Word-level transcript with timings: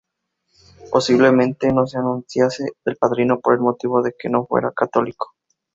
Posiblemente 0.89 1.71
no 1.71 1.85
se 1.85 1.99
anunciase 1.99 2.65
el 2.85 2.95
padrino 2.95 3.39
por 3.39 3.53
el 3.53 3.59
motivo 3.59 4.01
de 4.01 4.15
que 4.17 4.29
no 4.29 4.47
fuera 4.47 4.71
católico. 4.71 5.35